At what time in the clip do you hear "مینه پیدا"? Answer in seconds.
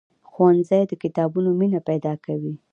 1.59-2.13